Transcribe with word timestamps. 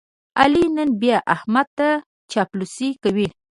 علي 0.39 0.65
نن 0.75 0.89
بیا 1.01 1.17
احمد 1.35 1.67
ته 1.77 1.89
چاپلوسي 2.31 2.89
کوي. 3.03 3.27